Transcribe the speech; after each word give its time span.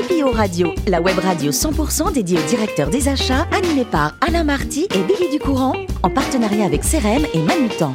CPO 0.00 0.30
Radio, 0.30 0.72
la 0.86 1.02
web 1.02 1.18
radio 1.18 1.50
100% 1.50 2.14
dédiée 2.14 2.38
aux 2.38 2.48
directeurs 2.48 2.88
des 2.88 3.08
achats, 3.08 3.46
animée 3.52 3.84
par 3.84 4.16
Alain 4.26 4.44
Marty 4.44 4.88
et 4.94 5.02
Billy 5.02 5.28
Ducourant, 5.30 5.74
en 6.02 6.08
partenariat 6.08 6.64
avec 6.64 6.80
CRM 6.80 7.26
et 7.34 7.38
Manutan. 7.42 7.94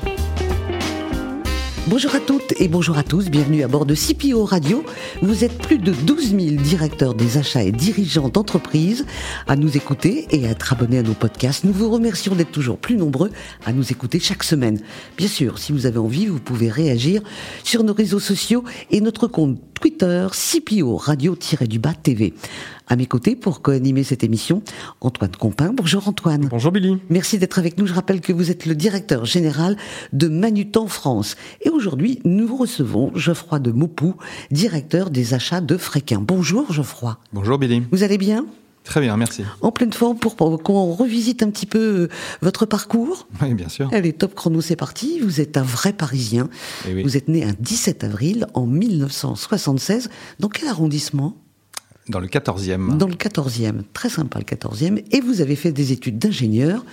Bonjour 1.88 2.14
à 2.14 2.20
toutes 2.20 2.60
et 2.60 2.68
bonjour 2.68 2.98
à 2.98 3.04
tous, 3.04 3.30
bienvenue 3.30 3.64
à 3.64 3.68
bord 3.68 3.88
de 3.88 3.96
CPO 3.96 4.44
Radio. 4.44 4.84
Vous 5.24 5.44
êtes 5.44 5.58
plus 5.58 5.80
de 5.80 5.94
12 5.94 6.30
000 6.30 6.40
directeurs 6.62 7.16
des 7.16 7.38
achats 7.38 7.64
et 7.64 7.72
dirigeants 7.72 8.30
d'entreprises 8.30 9.06
à 9.48 9.56
nous 9.56 9.76
écouter 9.76 10.28
et 10.30 10.48
à 10.48 10.52
être 10.52 10.74
abonnés 10.74 11.00
à 11.00 11.04
nos 11.04 11.14
podcasts. 11.14 11.64
Nous 11.64 11.74
vous 11.74 11.90
remercions 11.90 12.36
d'être 12.36 12.52
toujours 12.52 12.78
plus 12.78 12.98
nombreux 12.98 13.32
à 13.66 13.72
nous 13.72 13.92
écouter 13.92 14.20
chaque 14.20 14.44
semaine. 14.44 14.80
Bien 15.18 15.28
sûr, 15.28 15.58
si 15.58 15.72
vous 15.72 15.86
avez 15.86 16.00
envie, 16.00 16.28
vous 16.28 16.40
pouvez 16.40 16.70
réagir 16.70 17.22
sur 17.64 17.84
nos 17.84 17.94
réseaux 17.94 18.20
sociaux 18.20 18.64
et 18.92 19.00
notre 19.00 19.28
compte 19.28 19.60
Twitter 19.76 20.28
CPO 20.32 20.98
Radio-du-Bas 20.98 21.94
TV. 22.02 22.34
À 22.88 22.96
mes 22.96 23.06
côtés, 23.06 23.36
pour 23.36 23.62
co-animer 23.62 24.04
cette 24.04 24.24
émission, 24.24 24.62
Antoine 25.02 25.36
Compin. 25.38 25.74
Bonjour 25.74 26.08
Antoine. 26.08 26.48
Bonjour 26.50 26.72
Billy. 26.72 26.98
Merci 27.10 27.38
d'être 27.38 27.60
avec 27.60 27.78
nous. 27.78 27.86
Je 27.86 27.94
rappelle 27.94 28.22
que 28.22 28.34
vous 28.34 28.52
êtes 28.52 28.66
le 28.66 28.76
directeur 28.76 29.26
général 29.26 29.78
de 30.14 30.28
Manutan 30.28 30.88
France. 30.88 31.36
Et 31.62 31.70
aujourd'hui, 31.70 32.20
nous 32.26 32.56
recevons 32.56 33.12
Geoffroy 33.16 33.60
de 33.60 33.72
Maupou, 33.72 34.16
directeur 34.52 35.10
des 35.10 35.34
achats 35.34 35.62
de 35.62 35.78
Fréquin. 35.78 36.20
Bonjour 36.20 36.72
Geoffroy. 36.72 37.18
Bonjour 37.34 37.58
Billy. 37.58 37.84
Vous 37.92 38.04
allez 38.04 38.18
bien? 38.18 38.46
Très 38.86 39.02
bien, 39.02 39.18
merci. 39.18 39.44
En 39.62 39.72
pleine 39.72 39.92
forme 39.92 40.18
pour, 40.18 40.36
qu'on 40.36 40.94
revisite 40.94 41.42
un 41.42 41.50
petit 41.50 41.66
peu 41.66 41.80
euh, 41.80 42.10
votre 42.42 42.66
parcours 42.66 43.28
Oui, 43.42 43.54
bien 43.56 43.68
sûr. 43.68 43.90
Allez, 43.92 44.14
top 44.14 44.36
chrono, 44.36 44.62
c'est 44.62 44.76
parti. 44.76 45.20
Vous 45.20 45.42
êtes 45.42 45.58
un 45.58 45.64
vrai 45.64 45.92
Parisien. 45.92 46.50
Eh 46.88 47.02
vous 47.02 47.18
êtes 47.18 47.28
né 47.28 47.44
un 47.44 47.56
17 47.60 48.04
avril 48.04 48.46
en 48.54 48.68
1976. 48.68 50.10
Dans 50.40 50.50
quel 50.50 50.70
arrondissement? 50.70 51.36
Dans 52.08 52.20
le 52.20 52.28
14e. 52.28 52.98
Dans 52.98 53.08
le 53.08 53.16
14e, 53.16 53.82
très 53.94 54.10
sympa 54.10 54.38
le 54.38 54.46
14e. 54.46 55.04
Et 55.12 55.20
vous 55.20 55.42
avez 55.42 55.56
fait 55.56 55.72
des 55.72 55.92
études 55.92 56.20
d'ingénieur. 56.20 56.86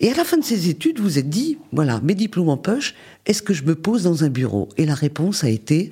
Et 0.00 0.10
à 0.10 0.14
la 0.14 0.24
fin 0.24 0.38
de 0.38 0.44
ces 0.44 0.70
études, 0.70 0.98
vous 1.00 1.18
êtes 1.18 1.28
dit, 1.28 1.58
voilà, 1.72 2.00
mes 2.02 2.14
diplômes 2.14 2.48
en 2.48 2.56
poche, 2.56 2.94
est-ce 3.26 3.42
que 3.42 3.52
je 3.52 3.64
me 3.64 3.74
pose 3.74 4.04
dans 4.04 4.24
un 4.24 4.30
bureau? 4.30 4.70
Et 4.78 4.86
la 4.86 4.94
réponse 4.94 5.44
a 5.44 5.50
été? 5.50 5.90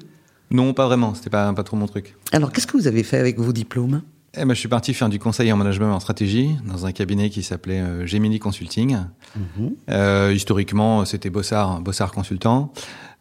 Non, 0.50 0.72
pas 0.72 0.86
vraiment, 0.86 1.14
c'était 1.14 1.28
pas, 1.28 1.52
pas 1.52 1.64
trop 1.64 1.76
mon 1.76 1.86
truc. 1.86 2.14
Alors, 2.32 2.52
qu'est-ce 2.52 2.66
que 2.66 2.76
vous 2.76 2.86
avez 2.86 3.02
fait 3.02 3.18
avec 3.18 3.38
vos 3.38 3.52
diplômes? 3.52 4.02
Eh 4.36 4.44
ben, 4.44 4.54
je 4.54 4.58
suis 4.58 4.68
parti 4.68 4.92
faire 4.92 5.08
du 5.08 5.18
conseil 5.18 5.50
en 5.52 5.56
management 5.56 5.92
en 5.94 6.00
stratégie 6.00 6.56
dans 6.64 6.86
un 6.86 6.92
cabinet 6.92 7.30
qui 7.30 7.42
s'appelait 7.42 7.80
euh, 7.80 8.06
Gemini 8.06 8.38
Consulting. 8.38 8.98
Mhm. 9.34 9.74
Euh, 9.90 10.32
historiquement, 10.34 11.04
c'était 11.04 11.30
Bossard, 11.30 11.80
Bossard 11.80 12.12
Consultant. 12.12 12.72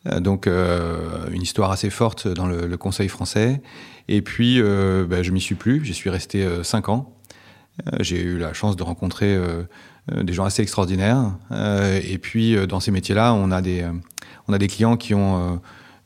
Euh, 0.08 0.20
donc, 0.20 0.48
une 0.48 1.42
histoire 1.42 1.72
assez 1.72 1.90
forte 1.90 2.28
dans 2.28 2.48
le, 2.48 2.68
le 2.68 2.78
conseil 2.78 3.08
français. 3.08 3.62
Et 4.08 4.22
puis, 4.22 4.62
bah, 4.62 5.24
je 5.24 5.32
m'y 5.32 5.42
suis 5.42 5.56
plus. 5.56 5.84
J'y 5.84 5.94
suis 5.94 6.10
resté 6.10 6.44
euh, 6.44 6.64
cinq 6.64 6.90
ans. 6.90 7.12
J'ai 8.00 8.22
eu 8.22 8.38
la 8.38 8.54
chance 8.54 8.78
de 8.78 8.84
rencontrer 8.84 9.38
des 10.10 10.32
gens 10.32 10.46
assez 10.46 10.62
extraordinaires. 10.62 11.34
et 11.52 12.18
puis, 12.20 12.56
dans 12.68 12.80
ces 12.80 12.92
métiers-là, 12.92 13.34
on 13.34 13.52
a 13.52 13.62
des 13.62 13.86
on 14.48 14.54
a 14.54 14.58
des 14.58 14.68
clients 14.68 14.96
qui 14.96 15.14
ont 15.14 15.60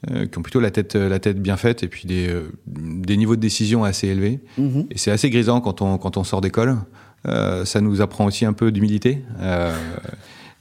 qui 0.07 0.37
ont 0.37 0.41
plutôt 0.41 0.59
la 0.59 0.71
tête 0.71 0.95
la 0.95 1.19
tête 1.19 1.41
bien 1.41 1.57
faite 1.57 1.83
et 1.83 1.87
puis 1.87 2.05
des 2.05 2.33
des 2.67 3.17
niveaux 3.17 3.35
de 3.35 3.41
décision 3.41 3.83
assez 3.83 4.07
élevés. 4.07 4.39
Mm-hmm. 4.59 4.87
Et 4.91 4.97
c'est 4.97 5.11
assez 5.11 5.29
grisant 5.29 5.59
quand 5.61 5.81
on 5.81 5.97
quand 5.97 6.17
on 6.17 6.23
sort 6.23 6.41
d'école. 6.41 6.77
ça 7.25 7.81
nous 7.81 8.01
apprend 8.01 8.25
aussi 8.25 8.45
un 8.45 8.53
peu 8.53 8.71
d'humilité. 8.71 9.23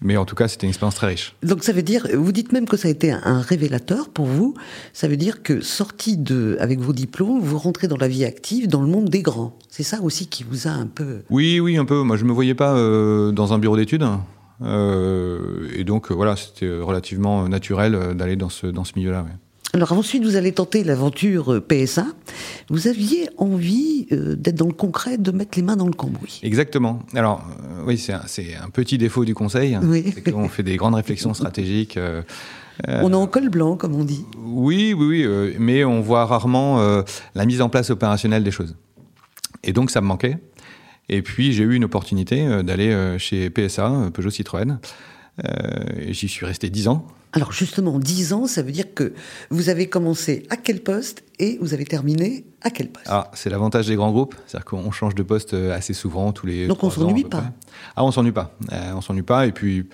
Mais 0.01 0.17
en 0.17 0.25
tout 0.25 0.37
cas, 0.37 0.47
c'était 0.47 0.67
une 0.67 0.71
expérience 0.71 0.95
très 0.95 1.09
riche. 1.09 1.35
Donc 1.43 1.65
ça 1.65 1.73
veut 1.73 1.83
dire, 1.83 2.07
vous 2.15 2.31
dites 2.31 2.53
même 2.53 2.67
que 2.67 2.77
ça 2.77 2.87
a 2.89 2.91
été 2.91 3.11
un 3.11 3.41
révélateur 3.41 4.11
pour 4.11 4.27
vous. 4.27 4.55
Ça 4.93 5.09
veut 5.09 5.17
dire 5.17 5.43
que 5.43 5.61
sorti 5.61 6.17
de, 6.17 6.57
avec 6.61 6.79
vos 6.79 6.93
diplômes, 6.93 7.41
vous 7.41 7.59
rentrez 7.59 7.89
dans 7.89 7.97
la 7.97 8.07
vie 8.07 8.25
active, 8.25 8.69
dans 8.69 8.81
le 8.81 8.87
monde 8.87 9.09
des 9.09 9.23
grands. 9.23 9.57
C'est 9.69 9.83
ça 9.83 10.01
aussi 10.03 10.29
qui 10.29 10.45
vous 10.49 10.69
a 10.69 10.71
un 10.71 10.87
peu. 10.87 11.23
Oui, 11.31 11.59
oui, 11.59 11.77
un 11.77 11.85
peu. 11.85 12.03
Moi, 12.03 12.17
je 12.17 12.25
me 12.25 12.33
voyais 12.33 12.55
pas 12.55 12.77
euh, 12.77 13.33
dans 13.33 13.53
un 13.53 13.59
bureau 13.59 13.77
d'études. 13.77 14.07
Euh, 14.63 15.69
et 15.75 15.85
donc, 15.85 16.11
voilà, 16.11 16.37
c'était 16.37 16.69
relativement 16.69 17.49
naturel 17.49 18.15
d'aller 18.15 18.37
dans 18.37 18.49
ce, 18.49 18.67
dans 18.67 18.85
ce 18.85 18.93
milieu-là. 18.97 19.25
Alors 19.75 19.93
ensuite, 19.93 20.25
vous 20.25 20.37
allez 20.37 20.53
tenter 20.53 20.83
l'aventure 20.83 21.53
euh, 21.53 21.61
PSA. 21.61 22.07
Vous 22.71 22.89
aviez 22.89 23.29
envie 23.37 24.07
euh, 24.13 24.35
d'être 24.35 24.55
dans 24.57 24.67
le 24.67 24.73
concret, 24.73 25.19
de 25.19 25.31
mettre 25.31 25.59
les 25.59 25.63
mains 25.63 25.77
dans 25.77 25.87
le 25.87 25.93
cambouis. 25.93 26.41
Exactement. 26.43 27.01
Alors 27.15 27.45
euh, 27.47 27.83
oui, 27.87 27.99
c'est 27.99 28.13
un, 28.13 28.71
petit 28.71 28.97
défaut 28.97 29.27
du 29.27 29.35
conseil. 29.35 29.79
Oui. 29.83 30.13
C'est 30.15 30.33
qu'on 30.33 30.49
fait 30.49 30.63
des 30.63 30.77
grandes 30.77 30.95
réflexions 30.95 31.35
stratégiques. 31.35 31.99
on 32.89 33.13
est 33.13 33.17
en 33.17 33.27
col 33.27 33.51
blanc, 33.51 33.77
comme 33.77 33.95
on 33.95 34.05
dit. 34.05 34.25
Oui, 34.39 34.95
oui, 34.95 35.27
oui. 35.27 35.57
mais 35.59 35.85
on 35.85 36.01
voit 36.01 36.25
rarement 36.25 37.03
la 37.35 37.45
mise 37.45 37.61
en 37.61 37.69
place 37.69 37.91
opérationnelle 37.91 38.45
des 38.45 38.51
choses. 38.51 38.75
Et 39.65 39.73
donc 39.73 39.91
ça 39.91 40.01
me 40.01 40.07
manquait. 40.07 40.39
Et 41.09 41.23
puis 41.23 41.53
j'ai 41.53 41.65
eu 41.65 41.75
une 41.75 41.85
opportunité 41.85 42.63
d'aller 42.63 43.17
chez 43.19 43.51
PSA, 43.51 44.11
Peugeot 44.13 44.31
Citroën. 44.31 44.79
J'y 46.09 46.29
suis 46.29 46.47
resté 46.47 46.71
dix 46.71 46.89
ans. 46.89 47.07
Alors 47.33 47.53
justement, 47.53 47.99
10 47.99 48.33
ans, 48.33 48.47
ça 48.47 48.63
veut 48.63 48.73
dire 48.73 48.95
que 48.95 49.13
vous 49.51 49.69
avez 49.69 49.89
commencé 49.89 50.45
à 50.49 50.57
quel 50.57 50.81
poste 50.81 51.25
et 51.39 51.59
vous 51.61 51.75
avez 51.75 51.85
terminé 51.85 52.47
à 52.63 52.71
quel 52.71 52.89
poste? 52.89 53.07
Ah, 53.09 53.31
c'est 53.35 53.51
l'avantage 53.51 53.87
des 53.87 53.97
grands 53.97 54.11
groupes, 54.11 54.35
c'est-à-dire 54.47 54.65
qu'on 54.65 54.91
change 54.91 55.15
de 55.15 55.23
poste 55.23 55.53
euh, 55.53 55.77
assez 55.77 55.93
souvent, 55.93 56.33
tous 56.33 56.47
les 56.47 56.67
Donc 56.67 56.83
on 56.83 56.91
s'ennuie 56.91 57.25
pas 57.25 57.53
Ah, 57.97 58.05
on 58.05 58.11
s'ennuie 58.11 58.33
pas. 58.33 58.57
Euh, 58.73 58.93
on 58.95 59.03
s'ennuie 59.03 59.23
pas, 59.23 59.47
et 59.47 59.53
puis 59.53 59.87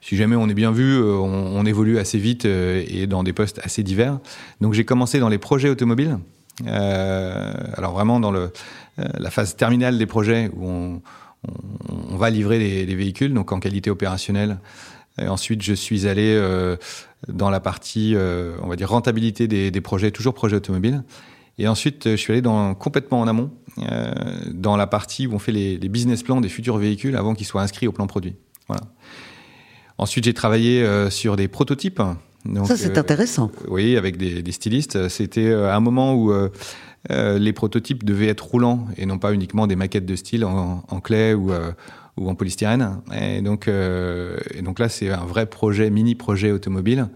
si 0.00 0.16
jamais 0.16 0.34
on 0.34 0.48
est 0.48 0.54
bien 0.54 0.72
vu, 0.72 0.96
euh, 0.96 1.12
on, 1.14 1.64
évolue 1.64 1.98
assez 1.98 2.18
vite 2.18 2.44
et 2.44 3.06
dans 3.06 3.22
des 3.22 3.32
postes 3.32 3.60
assez 3.62 3.84
divers. 3.84 4.18
Donc 4.60 4.72
j'ai 4.72 4.84
commencé 4.84 5.20
dans 5.20 5.28
les 5.28 5.38
projets 5.38 5.68
automobiles, 5.68 6.18
alors 6.66 7.92
vraiment 7.92 8.18
dans 8.18 8.32
le, 8.32 8.50
la 8.98 9.30
phase 9.30 9.56
terminale 9.56 9.96
des 9.98 10.06
projets 10.06 10.50
où 10.54 10.66
on, 10.66 12.16
va 12.16 12.30
livrer 12.30 12.58
les, 12.58 12.94
véhicules, 12.94 13.32
donc 13.32 13.52
en 13.52 13.60
qualité 13.60 13.90
opérationnelle. 13.90 14.58
Et 15.18 15.28
ensuite, 15.28 15.62
je 15.62 15.74
suis 15.74 16.06
allé 16.06 16.34
euh, 16.34 16.76
dans 17.28 17.50
la 17.50 17.60
partie, 17.60 18.14
euh, 18.14 18.56
on 18.62 18.68
va 18.68 18.76
dire, 18.76 18.88
rentabilité 18.88 19.48
des, 19.48 19.70
des, 19.70 19.80
projets, 19.80 20.10
toujours 20.10 20.34
projets 20.34 20.56
automobiles. 20.56 21.02
Et 21.58 21.68
ensuite, 21.68 22.10
je 22.10 22.16
suis 22.16 22.32
allé 22.32 22.42
dans, 22.42 22.74
complètement 22.74 23.20
en 23.20 23.28
amont, 23.28 23.50
euh, 23.78 24.12
dans 24.52 24.76
la 24.76 24.86
partie 24.86 25.26
où 25.26 25.34
on 25.34 25.38
fait 25.38 25.52
les, 25.52 25.76
les, 25.76 25.88
business 25.88 26.22
plans 26.22 26.40
des 26.40 26.48
futurs 26.48 26.78
véhicules 26.78 27.16
avant 27.16 27.34
qu'ils 27.34 27.46
soient 27.46 27.62
inscrits 27.62 27.86
au 27.86 27.92
plan 27.92 28.06
produit. 28.06 28.36
Voilà. 28.66 28.82
Ensuite, 29.98 30.24
j'ai 30.24 30.34
travaillé 30.34 30.82
euh, 30.82 31.10
sur 31.10 31.36
des 31.36 31.48
prototypes. 31.48 32.00
Donc, 32.46 32.66
Ça, 32.66 32.76
c'est 32.76 32.96
intéressant. 32.96 33.50
oui, 33.68 33.98
avec 33.98 34.16
des, 34.16 34.42
des 34.42 34.52
stylistes. 34.52 35.08
C'était 35.08 35.52
un 35.52 35.80
moment 35.80 36.14
où 36.14 36.32
les 37.38 37.52
prototypes 37.52 38.04
devaient 38.04 38.28
être 38.28 38.46
roulants 38.46 38.86
et 38.96 39.06
non 39.06 39.18
pas 39.18 39.32
uniquement 39.32 39.66
des 39.66 39.76
maquettes 39.76 40.06
de 40.06 40.16
style 40.16 40.44
en, 40.44 40.84
en 40.88 41.00
clé 41.00 41.34
ou 41.34 42.28
en 42.28 42.34
polystyrène. 42.34 43.00
Euh, 43.12 44.36
et 44.54 44.62
donc 44.62 44.78
là, 44.78 44.88
c'est 44.88 45.10
un 45.10 45.24
vrai 45.24 45.46
projet, 45.46 45.90
mini 45.90 46.14
projet 46.14 46.52
automobile. 46.52 47.08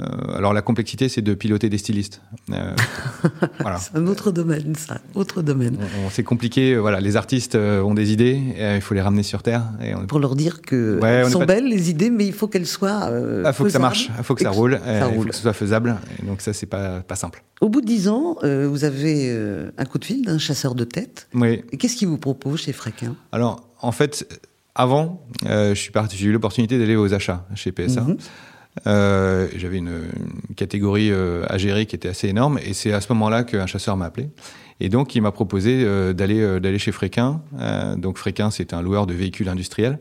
Euh, 0.00 0.36
alors 0.36 0.52
la 0.52 0.62
complexité, 0.62 1.08
c'est 1.08 1.22
de 1.22 1.34
piloter 1.34 1.68
des 1.68 1.78
stylistes. 1.78 2.20
Euh, 2.50 2.74
voilà. 3.60 3.78
c'est 3.78 3.96
un 3.96 4.06
autre 4.06 4.30
domaine, 4.32 4.74
ça, 4.74 5.00
autre 5.14 5.42
domaine. 5.42 5.78
c'est 6.10 6.24
compliqué. 6.24 6.76
Voilà, 6.76 7.00
les 7.00 7.16
artistes 7.16 7.54
ont 7.54 7.94
des 7.94 8.12
idées, 8.12 8.40
et 8.56 8.74
il 8.76 8.80
faut 8.80 8.94
les 8.94 9.00
ramener 9.00 9.22
sur 9.22 9.42
terre. 9.42 9.64
Et 9.82 9.92
Pour 10.06 10.18
leur 10.18 10.36
dire 10.36 10.62
que 10.62 11.00
sont 11.30 11.44
belles 11.44 11.68
les 11.68 11.90
idées, 11.90 12.10
mais 12.10 12.26
il 12.26 12.32
faut 12.32 12.48
qu'elles 12.48 12.66
soient. 12.66 13.08
Il 13.10 13.42
ah, 13.44 13.52
faut 13.52 13.64
que 13.64 13.70
ça 13.70 13.78
marche, 13.78 14.10
il 14.16 14.24
faut 14.24 14.34
que 14.34 14.42
ça 14.42 14.50
roule, 14.50 14.80
il 14.86 15.14
faut 15.14 15.22
que 15.22 15.34
ce 15.34 15.42
soit 15.42 15.52
faisable. 15.52 15.96
Et 16.22 16.26
donc 16.26 16.40
ça, 16.40 16.52
c'est 16.52 16.66
pas 16.66 17.00
pas 17.00 17.16
simple. 17.16 17.44
Au 17.60 17.68
bout 17.68 17.80
de 17.80 17.86
dix 17.86 18.08
ans, 18.08 18.36
vous 18.42 18.84
avez 18.84 19.32
un 19.78 19.84
coup 19.84 19.98
de 19.98 20.04
fil 20.04 20.24
d'un 20.24 20.38
chasseur 20.38 20.74
de 20.74 20.84
tête. 20.84 21.28
Oui. 21.34 21.62
Qu'est-ce 21.78 21.96
qu'il 21.96 22.08
vous 22.08 22.18
propose 22.18 22.62
chez 22.62 22.72
Fréquin 22.72 23.14
Alors 23.32 23.68
en 23.80 23.92
fait, 23.92 24.26
avant, 24.74 25.24
euh, 25.46 25.74
je 25.74 25.80
suis 25.80 25.92
parti, 25.92 26.16
j'ai 26.16 26.26
eu 26.26 26.32
l'opportunité 26.32 26.78
d'aller 26.78 26.96
aux 26.96 27.14
achats 27.14 27.46
chez 27.54 27.70
PSA. 27.70 28.00
Mhm. 28.00 28.16
Euh, 28.86 29.48
j'avais 29.56 29.78
une, 29.78 30.02
catégorie 30.56 31.10
euh, 31.10 31.44
à 31.48 31.58
gérer 31.58 31.86
qui 31.86 31.96
était 31.96 32.08
assez 32.08 32.28
énorme, 32.28 32.58
et 32.64 32.74
c'est 32.74 32.92
à 32.92 33.00
ce 33.00 33.12
moment-là 33.12 33.44
qu'un 33.44 33.66
chasseur 33.66 33.96
m'a 33.96 34.06
appelé. 34.06 34.30
Et 34.80 34.88
donc, 34.88 35.14
il 35.14 35.22
m'a 35.22 35.30
proposé 35.30 35.84
d'aller 36.14 36.58
d'aller 36.58 36.78
chez 36.78 36.90
Fréquin. 36.90 37.40
donc, 37.96 38.18
Fréquin, 38.18 38.50
c'est 38.50 38.74
un 38.74 38.82
loueur 38.82 39.06
de 39.06 39.14
véhicules 39.14 39.48
industriels. 39.48 40.00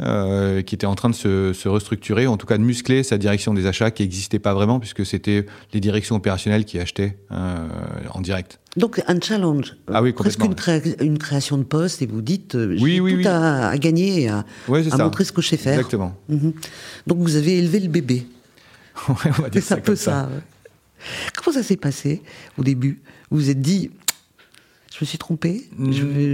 Euh, 0.00 0.62
qui 0.62 0.74
était 0.74 0.88
en 0.88 0.96
train 0.96 1.08
de 1.08 1.14
se, 1.14 1.52
se, 1.52 1.68
restructurer, 1.68 2.26
en 2.26 2.36
tout 2.36 2.46
cas 2.46 2.58
de 2.58 2.64
muscler 2.64 3.04
sa 3.04 3.16
direction 3.16 3.54
des 3.54 3.64
achats 3.66 3.92
qui 3.92 4.02
n'existait 4.02 4.40
pas 4.40 4.52
vraiment 4.52 4.80
puisque 4.80 5.06
c'était 5.06 5.46
les 5.72 5.78
directions 5.78 6.16
opérationnelles 6.16 6.64
qui 6.64 6.80
achetaient 6.80 7.16
euh, 7.30 7.68
en 8.10 8.20
direct. 8.20 8.58
Donc 8.76 9.00
un 9.06 9.20
challenge, 9.20 9.76
ah 9.86 10.02
oui, 10.02 10.12
presque 10.12 10.42
une, 10.42 10.56
une, 10.98 11.16
création 11.16 11.58
de 11.58 11.62
poste 11.62 12.02
et 12.02 12.06
vous 12.06 12.22
dites 12.22 12.56
euh, 12.56 12.76
j'ai 12.76 12.98
tout 12.98 13.28
À, 13.28 13.68
à, 13.68 13.78
gagner 13.78 14.22
et 14.22 14.28
à, 14.28 14.44
à 14.68 14.96
montrer 14.98 15.22
ce 15.22 15.30
que 15.30 15.40
je 15.40 15.50
sais 15.50 15.56
faire. 15.56 15.74
Exactement. 15.74 16.16
Mhm. 16.28 16.54
Donc 17.06 17.18
vous 17.18 17.36
avez 17.36 17.58
élevé 17.58 17.78
le 17.78 17.88
bébé. 17.88 18.26
ouais, 19.08 19.30
on 19.38 19.42
va 19.42 19.48
dire 19.48 19.62
ça 19.62 19.76
un 19.76 19.80
peu 19.80 19.94
ça. 19.94 20.28
Comment 21.36 21.56
ça 21.56 21.62
s'est 21.62 21.76
passé 21.76 22.20
au 22.58 22.64
début? 22.64 23.00
Vous 23.30 23.38
vous 23.38 23.50
êtes 23.50 23.60
dit 23.60 23.92
je 24.94 25.00
me 25.00 25.06
suis 25.06 25.18
trompé 25.18 25.62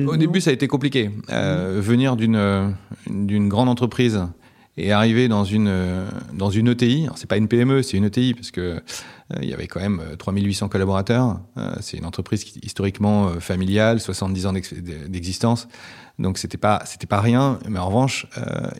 Au 0.07 0.17
début, 0.17 0.41
ça 0.43 0.51
a 0.51 0.53
été 0.53 0.69
compliqué. 0.69 1.11
Euh, 1.31 1.81
venir 1.81 2.17
d'une 2.17 2.75
d'une 3.07 3.49
grande 3.49 3.71
entreprise 3.71 4.21
et 4.77 4.93
arriver 4.93 5.29
dans 5.29 5.45
une 5.45 5.73
dans 6.35 6.51
une 6.51 6.69
ETI. 6.69 7.09
C'est 7.17 7.29
pas 7.29 7.39
une 7.39 7.49
PME, 7.49 7.83
c'est 7.83 7.97
une 7.97 8.05
ETI 8.05 8.35
parce 8.35 8.51
que 8.51 8.83
il 9.41 9.49
y 9.49 9.55
avait 9.55 9.67
quand 9.67 9.81
même 9.81 10.03
3800 10.19 10.69
collaborateurs. 10.69 11.41
c'est 11.81 11.97
une 11.97 12.05
entreprise 12.05 12.45
qui, 12.45 12.59
historiquement 12.63 13.41
familiale, 13.41 13.99
70 13.99 14.47
ans 14.47 14.53
d'existence. 14.53 15.67
Donc 16.19 16.37
c'était 16.37 16.59
pas 16.59 16.83
c'était 16.85 17.07
pas 17.07 17.23
rien, 17.23 17.59
mais 17.67 17.79
en 17.79 17.87
revanche, 17.87 18.27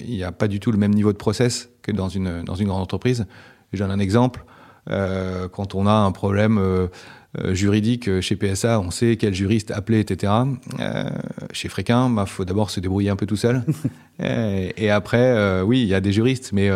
il 0.01 0.11
n'y 0.11 0.25
a 0.25 0.33
pas 0.33 0.49
du 0.49 0.61
tout 0.61 0.73
le 0.73 0.79
même 0.79 0.93
niveau 0.93 1.13
de 1.13 1.19
process 1.19 1.71
que 1.81 1.91
dans 1.91 2.11
une 2.11 2.43
dans 2.45 2.55
une 2.55 2.69
grande 2.69 2.83
entreprise. 2.83 3.27
Je 3.73 3.79
donne 3.79 3.93
un 3.93 4.01
exemple. 4.01 4.45
quand 4.87 5.75
on 5.75 5.87
a 5.87 5.93
un 5.93 6.13
problème 6.13 6.59
euh, 6.59 6.89
juridique 7.39 8.09
euh, 8.09 8.21
chez 8.21 8.37
PSA, 8.37 8.81
on 8.81 8.91
sait 8.91 9.17
quel 9.17 9.35
juriste 9.35 9.71
appeler, 9.71 10.01
etc. 10.01 10.33
Euh, 10.81 11.05
chez 11.53 11.69
Fréquin, 11.69 12.09
il 12.09 12.15
bah, 12.15 12.27
faut 12.27 12.45
d'abord 12.45 12.71
se 12.71 12.81
débrouiller 12.81 13.11
un 13.11 13.17
peu 13.17 13.27
tout 13.27 13.37
seul. 13.37 13.63
et, 14.19 14.91
après, 14.91 15.63
oui, 15.63 15.83
il 15.83 15.89
y 15.89 15.95
a 15.95 16.01
des 16.01 16.13
juristes, 16.13 16.53
mais 16.53 16.71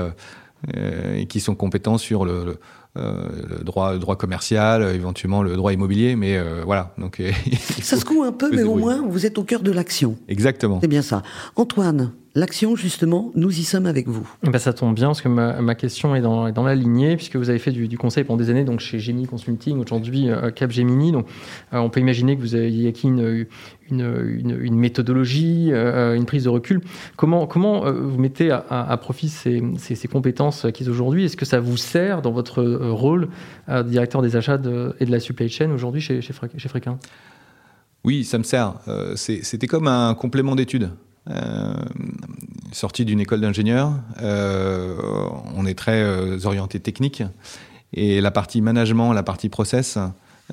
qui 1.28 1.40
sont 1.40 1.54
compétents 1.54 1.98
sur 1.98 2.24
le, 2.24 2.58
le 2.96 3.64
droit, 3.64 3.98
droit 3.98 4.16
commercial, 4.16 4.82
éventuellement 4.94 5.42
le 5.42 5.56
droit 5.56 5.72
immobilier, 5.72 6.16
mais 6.16 6.40
voilà. 6.64 6.94
Donc 6.96 7.20
ça 7.82 7.96
se 7.96 8.04
coud 8.04 8.26
un 8.26 8.32
peu, 8.32 8.50
mais 8.50 8.62
au 8.62 8.76
moins 8.76 9.02
vous 9.06 9.26
êtes 9.26 9.36
au 9.36 9.44
cœur 9.44 9.62
de 9.62 9.72
l'action. 9.72 10.16
Exactement. 10.28 10.78
C'est 10.80 10.88
bien 10.88 11.02
ça. 11.02 11.22
Antoine, 11.56 12.12
L'action, 12.36 12.74
justement, 12.74 13.30
nous 13.36 13.60
y 13.60 13.62
sommes 13.62 13.86
avec 13.86 14.08
vous. 14.08 14.28
Eh 14.44 14.50
ben, 14.50 14.58
ça 14.58 14.72
tombe 14.72 14.92
bien, 14.92 15.06
parce 15.06 15.22
que 15.22 15.28
ma, 15.28 15.74
question 15.76 16.16
est 16.16 16.20
dans, 16.20 16.50
dans, 16.50 16.64
la 16.64 16.74
lignée, 16.74 17.14
puisque 17.14 17.36
vous 17.36 17.48
avez 17.48 17.60
fait 17.60 17.70
du, 17.70 17.96
conseil 17.96 18.24
pendant 18.24 18.42
des 18.42 18.50
années 18.50 18.64
donc 18.64 18.80
chez 18.80 18.98
Gemini 18.98 19.28
Consulting, 19.28 19.78
aujourd'hui 19.78 20.28
euh, 20.28 20.50
Cap 20.50 20.72
Gemini. 20.72 21.12
Donc, 21.12 21.28
euh, 21.72 21.78
on 21.78 21.90
peut 21.90 22.00
imaginer 22.00 22.34
que 22.36 22.40
vous 22.40 22.56
ayez 22.56 22.88
acquis 22.88 23.06
une, 23.06 23.46
une, 23.88 24.58
une, 24.60 24.74
méthodologie, 24.74 25.68
euh, 25.70 26.16
une 26.16 26.26
prise 26.26 26.42
de 26.42 26.48
recul. 26.48 26.80
Comment, 27.14 27.46
comment 27.46 27.88
vous 27.92 28.18
mettez 28.18 28.50
à, 28.50 28.98
profit 29.00 29.28
ces, 29.28 29.62
ces, 29.78 30.08
compétences 30.08 30.64
acquises 30.64 30.88
aujourd'hui? 30.88 31.26
Est-ce 31.26 31.36
que 31.36 31.44
ça 31.44 31.60
vous 31.60 31.76
sert 31.76 32.20
dans 32.20 32.32
votre 32.32 32.64
rôle 32.64 33.28
de 33.68 33.82
directeur 33.82 34.22
des 34.22 34.34
achats 34.34 34.60
et 34.98 35.04
de 35.06 35.10
la 35.10 35.20
supply 35.20 35.48
chain 35.48 35.70
aujourd'hui 35.70 36.00
chez, 36.00 36.20
chez, 36.20 36.34
chez 36.56 36.68
Fréquin 36.68 36.98
Oui, 38.02 38.24
ça 38.24 38.38
me 38.38 38.42
sert. 38.42 38.74
C'était 39.14 39.68
comme 39.68 39.86
un 39.86 40.14
complément 40.14 40.56
d'études. 40.56 40.90
Euh, 41.30 41.74
sorti 42.72 43.04
d'une 43.04 43.20
école 43.20 43.40
d'ingénieur, 43.40 43.92
euh, 44.20 44.94
on 45.56 45.64
est 45.64 45.78
très 45.78 46.02
euh, 46.02 46.38
orienté 46.44 46.80
technique 46.80 47.22
et 47.94 48.20
la 48.20 48.30
partie 48.30 48.60
management, 48.60 49.12
la 49.12 49.22
partie 49.22 49.48
process, 49.48 49.98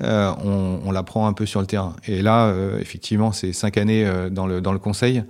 on, 0.00 0.80
on 0.84 0.90
l'apprend 0.92 1.26
un 1.26 1.34
peu 1.34 1.44
sur 1.44 1.60
le 1.60 1.66
terrain. 1.66 1.94
Et 2.06 2.22
là, 2.22 2.54
effectivement, 2.80 3.32
ces 3.32 3.52
cinq 3.52 3.76
années 3.76 4.10
dans, 4.30 4.46
le, 4.46 4.60
dans 4.60 4.72
le 4.72 4.78
conseil, 4.78 5.24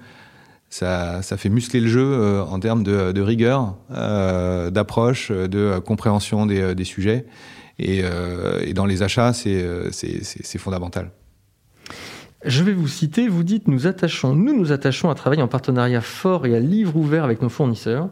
ça, 0.68 1.22
ça 1.22 1.36
fait 1.36 1.48
muscler 1.48 1.80
le 1.80 1.88
jeu 1.88 2.42
en 2.42 2.60
termes 2.60 2.82
de, 2.84 3.20
rigueur, 3.20 3.76
d'approche, 3.88 5.32
de 5.32 5.78
compréhension 5.78 6.44
des, 6.44 6.74
des 6.74 6.84
sujets. 6.84 7.24
Et, 7.78 8.02
et, 8.60 8.74
dans 8.74 8.86
les 8.86 9.02
achats, 9.02 9.32
c'est 9.32 10.58
fondamental. 10.58 11.10
Je 12.44 12.64
vais 12.64 12.72
vous 12.72 12.88
citer, 12.88 13.28
vous 13.28 13.44
dites 13.44 13.68
nous 13.68 13.86
attachons, 13.86 14.34
nous 14.34 14.56
nous 14.56 14.72
attachons 14.72 15.10
à 15.10 15.14
travailler 15.14 15.42
en 15.42 15.48
partenariat 15.48 16.00
fort 16.00 16.44
et 16.44 16.56
à 16.56 16.58
livre 16.58 16.96
ouvert 16.96 17.22
avec 17.22 17.40
nos 17.40 17.48
fournisseurs. 17.48 18.08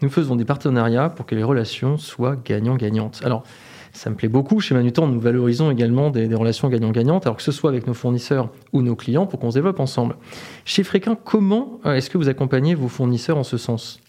Nous 0.00 0.08
faisons 0.08 0.36
des 0.36 0.46
partenariats 0.46 1.10
pour 1.10 1.26
que 1.26 1.34
les 1.34 1.42
relations 1.42 1.98
soient 1.98 2.34
gagnant-gagnantes. 2.34 3.20
Alors, 3.24 3.44
ça 3.92 4.08
me 4.08 4.16
plaît 4.16 4.28
beaucoup. 4.28 4.58
Chez 4.60 4.74
Manutan, 4.74 5.06
nous 5.06 5.20
valorisons 5.20 5.70
également 5.70 6.08
des, 6.08 6.34
relations 6.34 6.68
gagnant-gagnantes, 6.70 7.26
alors 7.26 7.36
que 7.36 7.42
ce 7.42 7.52
soit 7.52 7.68
avec 7.68 7.86
nos 7.86 7.92
fournisseurs 7.92 8.50
ou 8.72 8.80
nos 8.80 8.96
clients, 8.96 9.26
pour 9.26 9.38
qu'on 9.38 9.50
se 9.50 9.56
développe 9.56 9.80
ensemble. 9.80 10.16
Chez 10.64 10.82
Fréquin, 10.82 11.14
comment 11.22 11.80
euh, 11.84 11.94
est-ce 11.94 12.08
que 12.08 12.16
vous 12.16 12.30
accompagnez 12.30 12.74
vos 12.74 12.88
fournisseurs 12.88 13.36
en 13.36 13.44
ce 13.44 13.58
sens? 13.58 14.00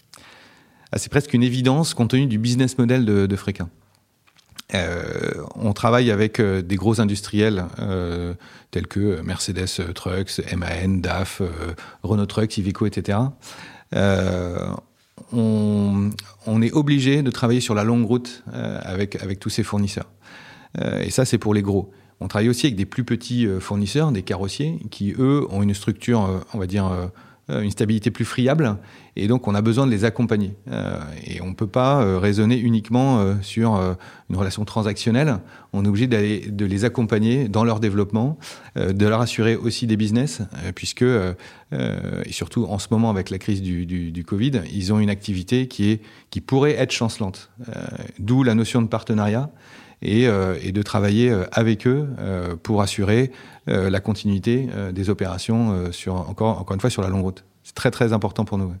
Ah, 0.90 0.96
C'est 0.96 1.10
presque 1.10 1.34
une 1.34 1.42
évidence 1.42 1.92
compte 1.92 2.10
tenu 2.10 2.26
du 2.26 2.38
business 2.38 2.78
model 2.78 3.04
de, 3.04 3.26
de. 3.26 3.36
Euh, 4.74 5.44
on 5.54 5.72
travaille 5.72 6.10
avec 6.10 6.40
euh, 6.40 6.60
des 6.60 6.74
gros 6.74 7.00
industriels 7.00 7.66
euh, 7.78 8.34
tels 8.72 8.88
que 8.88 9.20
Mercedes 9.20 9.92
Trucks, 9.94 10.40
MAN, 10.56 11.00
DAF, 11.00 11.40
Renault 12.02 12.26
Trucks, 12.26 12.58
Iveco, 12.58 12.86
etc. 12.86 13.18
On, 15.32 16.10
on, 16.46 16.62
est 16.62 16.72
obligé 16.72 17.22
de 17.22 17.30
travailler 17.30 17.60
sur 17.60 17.74
la 17.74 17.84
longue 17.84 18.04
route 18.04 18.44
avec, 18.52 19.16
avec 19.22 19.40
tous 19.40 19.48
ces 19.48 19.62
fournisseurs. 19.62 20.10
et 21.00 21.10
ça, 21.10 21.24
c'est 21.24 21.38
pour 21.38 21.54
les 21.54 21.62
gros. 21.62 21.90
On 22.20 22.28
travaille 22.28 22.50
aussi 22.50 22.66
avec 22.66 22.76
des 22.76 22.84
plus 22.84 23.04
petits 23.04 23.48
fournisseurs, 23.58 24.12
des 24.12 24.22
carrossiers, 24.22 24.78
qui, 24.90 25.14
eux, 25.18 25.46
ont 25.50 25.62
une 25.62 25.72
structure, 25.72 26.44
on 26.52 26.58
va 26.58 26.66
dire, 26.66 27.10
une 27.48 27.70
stabilité 27.70 28.10
plus 28.10 28.24
friable, 28.24 28.76
et 29.14 29.28
donc 29.28 29.46
on 29.46 29.54
a 29.54 29.62
besoin 29.62 29.86
de 29.86 29.92
les 29.92 30.04
accompagner. 30.04 30.56
Euh, 30.70 30.98
et 31.24 31.40
on 31.40 31.46
ne 31.46 31.54
peut 31.54 31.68
pas 31.68 32.02
euh, 32.02 32.18
raisonner 32.18 32.58
uniquement 32.58 33.40
sur 33.42 33.74
une 34.30 34.36
relation 34.36 34.64
transactionnelle, 34.64 35.38
on 35.72 35.84
est 35.84 35.88
obligé 35.88 36.06
de 36.06 36.64
les 36.64 36.84
accompagner 36.84 37.48
dans 37.48 37.64
leur 37.64 37.80
développement, 37.80 38.38
de 38.76 39.06
leur 39.06 39.20
assurer 39.20 39.54
aussi 39.56 39.86
des 39.86 39.96
business, 39.96 40.42
puisque, 40.74 41.02
et 41.02 42.32
surtout 42.32 42.64
en 42.64 42.78
ce 42.78 42.88
moment 42.90 43.10
avec 43.10 43.30
la 43.30 43.38
crise 43.38 43.62
du, 43.62 43.86
du, 43.86 44.10
du, 44.10 44.24
Covid, 44.24 44.62
ils 44.72 44.92
ont 44.92 44.98
une 44.98 45.10
activité 45.10 45.68
qui, 45.68 45.90
est, 45.90 46.02
qui 46.30 46.40
pourrait 46.40 46.74
être 46.74 46.92
chancelante. 46.92 47.50
D'où 48.18 48.42
la 48.42 48.54
notion 48.54 48.82
de 48.82 48.88
partenariat. 48.88 49.50
Et, 50.02 50.24
et, 50.24 50.72
de 50.72 50.82
travailler 50.82 51.34
avec 51.52 51.86
eux 51.86 52.06
pour 52.62 52.82
assurer 52.82 53.32
euh, 53.68 53.90
la 53.90 53.98
continuité 53.98 54.68
euh, 54.76 54.92
des 54.92 55.10
opérations 55.10 55.72
euh, 55.72 55.90
sur, 55.90 56.14
encore, 56.14 56.60
encore 56.60 56.74
une 56.74 56.80
fois 56.80 56.88
sur 56.90 57.02
la 57.02 57.08
longue 57.08 57.22
route. 57.22 57.44
C'est 57.64 57.74
très 57.74 57.90
très 57.90 58.12
important 58.12 58.44
pour 58.44 58.58
nous. 58.58 58.72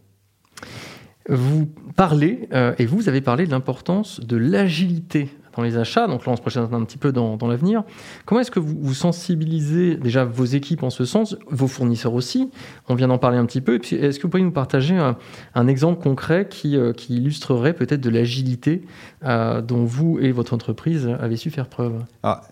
Vous 1.28 1.66
parlez, 1.96 2.48
et 2.78 2.86
vous 2.86 3.08
avez 3.08 3.20
parlé 3.20 3.46
de 3.46 3.50
l'importance 3.50 4.20
de 4.20 4.36
l'agilité 4.36 5.28
dans 5.56 5.62
les 5.62 5.76
achats. 5.76 6.06
Donc 6.06 6.26
là, 6.26 6.32
on 6.32 6.36
se 6.36 6.40
projette 6.40 6.72
un 6.72 6.84
petit 6.84 6.98
peu 6.98 7.12
dans, 7.12 7.38
l'avenir. 7.46 7.82
Comment 8.24 8.40
est-ce 8.40 8.50
que 8.50 8.60
vous, 8.60 8.94
sensibilisez 8.94 9.96
déjà 9.96 10.24
vos 10.24 10.44
équipes 10.44 10.82
en 10.82 10.90
ce 10.90 11.04
sens, 11.04 11.36
vos 11.48 11.68
fournisseurs 11.68 12.14
aussi? 12.14 12.50
On 12.88 12.94
vient 12.94 13.08
d'en 13.08 13.18
parler 13.18 13.38
un 13.38 13.46
petit 13.46 13.60
peu. 13.60 13.76
Est-ce 13.76 14.18
que 14.18 14.22
vous 14.22 14.28
pourriez 14.28 14.44
nous 14.44 14.50
partager 14.50 14.96
un, 15.54 15.66
exemple 15.66 16.02
concret 16.02 16.48
qui, 16.48 16.76
qui 16.96 17.16
illustrerait 17.16 17.72
peut-être 17.72 18.00
de 18.00 18.10
l'agilité 18.10 18.82
dont 19.22 19.84
vous 19.84 20.18
et 20.20 20.32
votre 20.32 20.54
entreprise 20.54 21.08
avez 21.20 21.36
su 21.36 21.50
faire 21.50 21.68
preuve? 21.68 22.04
Ah, 22.22 22.42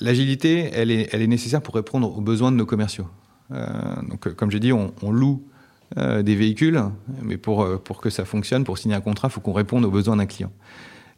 L'agilité, 0.00 0.70
elle 0.72 0.90
est, 0.90 1.26
nécessaire 1.26 1.62
pour 1.62 1.74
répondre 1.74 2.16
aux 2.16 2.20
besoins 2.20 2.50
de 2.50 2.56
nos 2.56 2.66
commerciaux. 2.66 3.06
Euh, 3.52 3.66
donc, 4.08 4.34
comme 4.34 4.50
j'ai 4.50 4.58
dit, 4.58 4.72
on, 4.72 4.92
loue 5.12 5.44
euh, 5.98 6.22
des 6.22 6.34
véhicules, 6.34 6.82
mais 7.22 7.38
euh, 7.46 7.78
pour 7.78 8.00
que 8.00 8.10
ça 8.10 8.24
fonctionne, 8.24 8.64
pour 8.64 8.78
signer 8.78 8.96
un 8.96 9.00
contrat, 9.00 9.28
il 9.28 9.30
faut 9.30 9.40
qu'on 9.40 9.52
réponde 9.52 9.84
aux 9.84 9.90
besoins 9.90 10.16
d'un 10.16 10.26
client. 10.26 10.50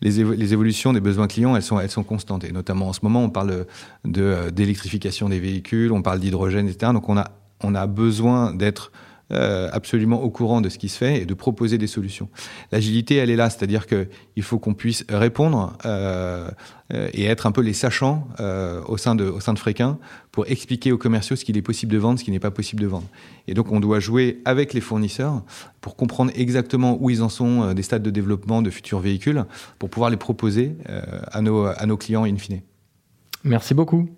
Les, 0.03 0.23
les, 0.23 0.53
évolutions 0.53 0.93
des 0.93 1.01
besoins 1.01 1.27
clients, 1.27 1.57
elles 1.57 1.63
sont, 1.63 1.81
elles 1.81 1.91
sont 1.91 2.05
constantes. 2.05 2.45
Et 2.45 2.53
notamment 2.53 2.89
en 2.89 2.93
ce 2.93 3.01
moment, 3.03 3.25
on 3.25 3.31
parle 3.31 3.67
d'électrification 4.05 5.29
des 5.29 5.41
véhicules, 5.41 5.93
on 5.93 6.03
parle 6.03 6.21
d'hydrogène, 6.21 6.69
etc. 6.69 6.93
Donc 6.93 7.09
on 7.09 7.17
a, 7.17 7.31
on 7.63 7.75
a 7.75 7.87
besoin 7.87 8.53
d'être 8.53 8.93
euh, 9.33 9.69
absolument 9.73 10.23
au 10.23 10.31
courant 10.31 10.61
de 10.61 10.69
ce 10.69 10.79
qui 10.79 10.89
se 10.89 10.99
fait 10.99 11.23
et 11.23 11.27
de 11.27 11.35
proposer 11.35 11.79
des 11.79 11.89
solutions. 11.89 12.29
L'agilité, 12.71 13.17
elle 13.17 13.29
est 13.29 13.35
là, 13.35 13.51
c'est-à-dire 13.51 13.89
qu'il 13.89 14.43
faut 14.43 14.61
qu'on 14.61 14.75
puisse 14.75 15.05
répondre 15.09 15.77
euh, 15.85 16.49
et 16.93 17.25
être 17.25 17.47
un 17.47 17.51
peu 17.51 17.61
les 17.61 17.73
sachants 17.73 18.29
euh, 18.39 18.81
au 18.87 18.97
sein 18.97 19.17
de 19.17 19.25
au 19.25 19.41
de 19.41 19.59
Fréquin 19.59 19.99
pour 20.31 20.47
expliquer 20.47 20.93
aux 20.93 20.99
commerciaux 20.99 21.35
ce 21.35 21.45
qu'il 21.45 21.57
est 21.57 21.63
possible 21.63 21.91
de 21.91 21.99
vendre, 21.99 22.21
ce 22.21 22.25
qui 22.25 22.31
n'est 22.31 22.39
pas 22.39 22.53
possible 22.53 22.83
de 22.83 22.87
vendre. 22.87 23.09
Et 23.49 23.55
donc 23.55 23.73
on 23.73 23.81
doit 23.81 23.99
jouer 23.99 24.43
avec 24.45 24.73
les 24.75 24.81
fournisseurs 24.81 25.43
pour 25.81 25.97
comprendre 25.97 26.31
exactement 26.37 26.97
où 27.01 27.11
ils 27.11 27.21
en 27.21 27.29
sont 27.29 27.75
des 27.75 27.83
stades 27.83 28.05
de 28.05 28.11
développement 28.11 28.63
de 28.63 28.71
futurs 28.71 29.01
véhicules 29.01 29.45
pour 29.81 29.91
pouvoir 29.91 30.11
les 30.11 30.17
proposer 30.17 30.77
à 31.33 31.43
nos 31.43 31.65
à 31.65 31.85
nos 31.87 31.97
clients 31.97 32.25
in 32.25 32.37
fine. 32.37 32.61
Merci 33.43 33.75
beaucoup. 33.75 34.09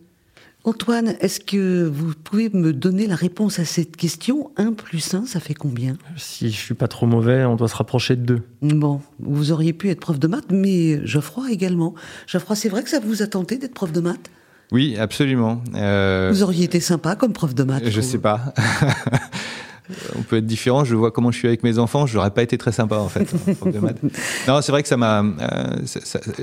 Antoine, 0.64 1.14
est-ce 1.20 1.40
que 1.40 1.84
vous 1.86 2.12
pouvez 2.12 2.50
me 2.50 2.72
donner 2.72 3.06
la 3.06 3.14
réponse 3.14 3.58
à 3.58 3.64
cette 3.64 3.96
question 3.96 4.50
1 4.56 4.72
plus 4.72 5.14
1, 5.14 5.24
ça 5.24 5.40
fait 5.40 5.54
combien? 5.54 5.96
Si 6.16 6.50
je 6.50 6.56
suis 6.56 6.74
pas 6.74 6.88
trop 6.88 7.06
mauvais, 7.06 7.44
on 7.44 7.56
doit 7.56 7.68
se 7.68 7.76
rapprocher 7.76 8.16
de 8.16 8.42
2. 8.62 8.74
Bon, 8.74 9.00
vous 9.20 9.52
auriez 9.52 9.72
pu 9.72 9.88
être 9.88 10.00
prof 10.00 10.18
de 10.18 10.26
maths, 10.26 10.50
mais 10.50 11.04
Geoffroy 11.06 11.50
également. 11.52 11.94
Geoffroy, 12.26 12.56
c'est 12.56 12.68
vrai 12.68 12.82
que 12.82 12.90
ça 12.90 12.98
vous 13.00 13.22
a 13.22 13.28
tenté 13.28 13.56
d'être 13.56 13.72
prof 13.72 13.92
de 13.92 14.00
maths? 14.00 14.30
Oui, 14.72 14.96
absolument. 14.98 15.62
Euh... 15.74 16.30
Vous 16.32 16.42
auriez 16.42 16.64
été 16.64 16.80
sympa 16.80 17.14
comme 17.14 17.32
prof 17.32 17.54
de 17.54 17.62
maths 17.62 17.88
Je 17.88 18.00
sais 18.00 18.18
pas. 18.18 18.52
on 20.16 20.22
peut 20.22 20.36
être 20.36 20.46
différent. 20.46 20.84
Je 20.84 20.94
vois 20.94 21.10
comment 21.10 21.30
je 21.30 21.38
suis 21.38 21.48
avec 21.48 21.62
mes 21.62 21.78
enfants. 21.78 22.06
Je 22.06 22.16
n'aurais 22.16 22.32
pas 22.32 22.42
été 22.42 22.58
très 22.58 22.72
sympa 22.72 22.96
en 22.96 23.08
fait. 23.08 23.24
prof 23.56 23.72
de 23.72 23.78
maths. 23.78 24.00
Non, 24.48 24.60
c'est 24.60 24.72
vrai 24.72 24.82
que 24.82 24.88
ça 24.88 24.96
m'a. 24.96 25.22
Euh, 25.22 25.76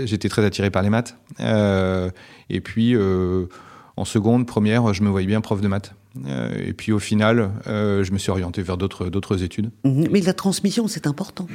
J'étais 0.05 0.29
très 0.29 0.43
attiré 0.43 0.72
par 0.72 0.81
les 0.81 0.89
maths. 0.89 1.15
Euh, 1.41 2.10
et 2.50 2.62
puis. 2.62 2.95
Euh, 2.95 3.45
en 3.98 4.06
seconde, 4.06 4.46
première, 4.46 4.94
je 4.94 5.04
me 5.04 5.10
voyais 5.10 5.28
bien 5.28 5.42
prof 5.42 5.62
de 5.62 5.68
maths. 5.68 5.94
Euh, 6.28 6.54
et 6.66 6.74
puis 6.74 6.92
au 6.92 7.00
final, 7.00 7.52
euh, 7.68 8.04
je 8.04 8.12
me 8.12 8.18
suis 8.18 8.32
orienté 8.32 8.62
vers 8.62 8.78
d'autres 8.78 9.44
études. 9.44 9.72
Mhm. 9.84 10.08
mais 10.12 10.22
la 10.22 10.34
transmission, 10.34 10.88
c'est 10.88 11.08
important. 11.08 11.48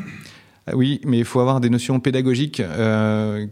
Oui, 0.75 1.01
mais 1.05 1.19
il 1.19 1.25
faut 1.25 1.41
avoir 1.41 1.61
des 1.61 1.71
notions 1.71 2.01
pédagogiques 2.01 2.61
euh, 2.61 3.47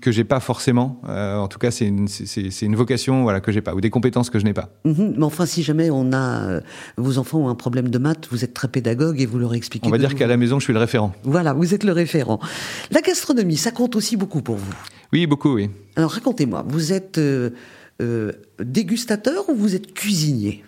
que 0.00 0.12
j'ai 0.12 0.24
pas 0.24 0.40
forcément. 0.40 1.00
Euh, 1.08 1.36
en 1.36 1.48
tout 1.48 1.58
cas, 1.58 1.70
c'est 1.70 1.86
une, 1.86 2.08
c'est, 2.08 2.62
une 2.62 2.76
vocation 2.76 3.22
voilà, 3.22 3.40
que 3.40 3.52
j'ai 3.52 3.60
pas, 3.60 3.74
ou 3.74 3.80
des 3.80 3.90
compétences 3.90 4.30
que 4.30 4.38
je 4.38 4.44
n'ai 4.44 4.52
pas. 4.52 4.70
Mhm. 4.84 5.14
mais 5.18 5.24
enfin, 5.24 5.46
si 5.46 5.62
jamais 5.62 5.90
on 5.90 6.12
a 6.12 6.44
euh, 6.44 6.60
vos 6.96 7.18
enfants 7.18 7.40
ont 7.40 7.48
un 7.48 7.54
problème 7.54 7.88
de 7.88 7.98
maths, 7.98 8.28
vous 8.30 8.44
êtes 8.44 8.54
très 8.54 8.68
pédagogue 8.68 9.20
et 9.20 9.26
vous 9.26 9.38
leur 9.38 9.54
expliquez. 9.54 9.86
On 9.86 9.90
va 9.90 9.98
dire 9.98 10.14
qu'à 10.14 10.26
la 10.26 10.36
maison, 10.36 10.58
je 10.58 10.64
suis 10.64 10.72
le 10.72 10.78
référent. 10.78 11.12
Voilà, 11.24 11.52
vous 11.52 11.74
êtes 11.74 11.84
le 11.84 11.92
référent. 11.92 12.40
La 12.90 13.00
gastronomie, 13.00 13.56
ça 13.56 13.70
compte 13.70 13.96
aussi 13.96 14.16
beaucoup 14.16 14.42
pour 14.42 14.56
vous. 14.56 14.72
Oui, 15.12 15.26
beaucoup, 15.26 15.54
oui. 15.54 15.70
Alors 15.96 16.10
racontez-moi, 16.12 16.64
vous 16.68 16.92
êtes 16.92 17.20
euh, 18.00 18.32
dégustateur 18.62 19.48
ou 19.48 19.54
vous 19.54 19.74
êtes 19.74 19.94
cuisinier 19.94 20.64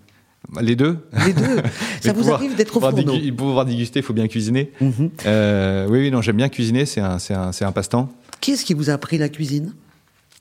les 0.63 0.77
deux. 0.77 0.97
Les 1.27 1.35
deux. 1.35 1.59
Ça 2.01 2.15
vous 2.15 2.31
arrive 2.31 2.55
d'être 2.57 2.75
au 2.77 2.81
fourneau. 2.81 3.19
Pour 3.37 3.49
pouvoir 3.49 3.67
déguster, 3.67 3.99
il 3.99 4.03
faut 4.03 4.15
bien 4.15 4.29
cuisiner. 4.29 4.73
Mhm. 4.81 5.11
oui, 5.27 5.99
oui, 5.99 6.11
non, 6.11 6.23
j'aime 6.23 6.37
bien 6.37 6.49
cuisiner, 6.49 6.87
c'est 6.87 7.01
un, 7.01 7.19
un, 7.31 7.51
un 7.61 7.73
passe-temps. 7.73 8.09
Qui 8.41 8.53
est-ce 8.53 8.65
qui 8.65 8.73
vous 8.73 8.89
a 8.89 8.95
appris 8.95 9.19
la 9.19 9.29
cuisine? 9.29 9.75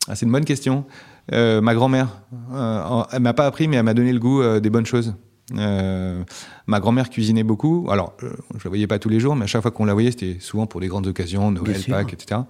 Ah, 0.07 0.15
C'est 0.15 0.25
une 0.25 0.31
bonne 0.31 0.45
question. 0.45 0.85
Euh, 1.33 1.61
ma 1.61 1.73
grand-mère. 1.73 2.21
Euh, 2.53 3.03
elle 3.11 3.21
m'a 3.21 3.33
pas 3.33 3.45
appris, 3.45 3.67
mais 3.67 3.77
elle 3.77 3.83
m'a 3.83 3.93
donné 3.93 4.13
le 4.13 4.19
goût 4.19 4.41
euh, 4.41 4.59
des 4.59 4.69
bonnes 4.69 4.85
choses. 4.85 5.15
Euh, 5.57 6.23
ma 6.67 6.79
grand-mère 6.79 7.09
cuisinait 7.09 7.43
beaucoup. 7.43 7.87
Alors, 7.89 8.15
je 8.21 8.63
la 8.63 8.69
voyais 8.69 8.87
pas 8.87 8.99
tous 8.99 9.09
les 9.09 9.19
jours, 9.19 9.35
mais 9.35 9.43
à 9.43 9.47
chaque 9.47 9.61
fois 9.61 9.71
qu'on 9.71 9.85
la 9.85 9.93
voyait, 9.93 10.11
c'était 10.11 10.37
souvent 10.39 10.67
pour 10.67 10.81
des 10.81 10.87
grandes 10.87 11.07
occasions, 11.07 11.51
Noël, 11.51 11.81
Pâques, 11.87 12.13
etc. 12.13 12.41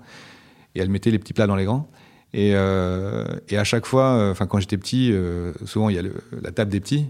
Et 0.76 0.80
elle 0.80 0.90
mettait 0.90 1.12
les 1.12 1.20
petits 1.20 1.34
plats 1.34 1.48
dans 1.48 1.56
les 1.56 1.66
grands. 1.66 1.90
Et, 2.34 2.50
et 2.52 3.58
à 3.58 3.64
chaque 3.64 3.86
fois, 3.86 4.30
enfin 4.32 4.48
quand 4.48 4.60
j'étais 4.60 4.78
petit, 4.78 5.14
souvent 5.66 5.90
il 5.90 5.96
y 5.96 6.00
a 6.00 6.04
la 6.42 6.52
table 6.52 6.72
des 6.72 6.80
petits, 6.80 7.06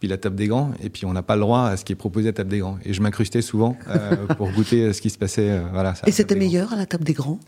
puis 0.00 0.08
la 0.08 0.16
table 0.16 0.36
des 0.36 0.48
grands, 0.48 0.72
et 0.82 0.90
puis 0.90 1.04
on 1.06 1.12
n'a 1.12 1.22
pas 1.22 1.36
le 1.36 1.42
droit 1.42 1.66
à 1.66 1.76
ce 1.76 1.84
qui 1.84 1.92
est 1.92 1.96
proposé 1.96 2.28
à 2.28 2.30
la 2.30 2.34
table 2.34 2.50
des 2.50 2.58
grands. 2.58 2.78
Et 2.84 2.92
je 2.92 3.02
m'incrustais 3.02 3.42
souvent 3.42 3.76
pour 4.36 4.50
goûter 4.50 4.86
à 4.86 4.92
ce 4.92 5.00
qui 5.00 5.10
se 5.10 5.18
passait. 5.18 5.60
voilà. 5.72 5.94
Et 6.06 6.12
c'était 6.12 6.36
meilleur 6.36 6.72
à 6.72 6.76
la 6.76 6.86
table 6.86 7.04
des 7.04 7.12
grands? 7.12 7.38